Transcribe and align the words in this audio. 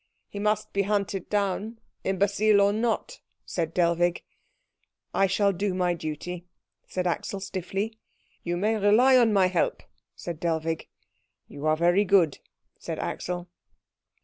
"He 0.29 0.39
must 0.39 0.73
be 0.73 0.81
hunted 0.81 1.29
down, 1.29 1.79
imbecile 2.03 2.59
or 2.59 2.73
not," 2.73 3.19
said 3.45 3.71
Dellwig. 3.71 4.23
"I 5.13 5.27
shall 5.27 5.53
do 5.53 5.75
my 5.75 5.93
duty," 5.93 6.47
said 6.87 7.05
Axel 7.05 7.39
stiffly. 7.39 7.99
"You 8.41 8.57
may 8.57 8.77
rely 8.77 9.15
on 9.15 9.31
my 9.31 9.45
help," 9.45 9.83
said 10.15 10.39
Dellwig. 10.39 10.87
"You 11.47 11.67
are 11.67 11.77
very 11.77 12.03
good," 12.03 12.39
said 12.79 12.97
Axel. 12.97 13.47